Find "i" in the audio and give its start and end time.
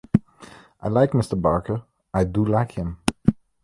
0.81-0.87, 2.11-2.23